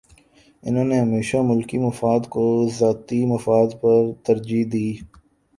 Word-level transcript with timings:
انہوں 0.63 0.83
نے 0.83 0.99
ہمیشہ 0.99 1.37
ملکی 1.43 1.77
مفاد 1.77 2.19
کو 2.29 2.43
ذاتی 2.79 3.25
مفاد 3.25 3.67
پر 3.81 4.11
ترجیح 4.23 4.65
دی۔ 4.71 4.87